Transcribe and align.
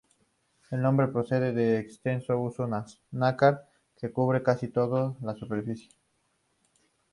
El 0.71 0.81
nombre 0.81 1.09
procede 1.09 1.53
del 1.53 1.75
extenso 1.79 2.35
uso 2.39 2.65
de 2.65 2.81
nácar, 3.11 3.67
que 3.95 4.11
cubre 4.11 4.41
casi 4.41 4.67
toda 4.67 5.13
su 5.37 5.45
superficie. 5.45 5.91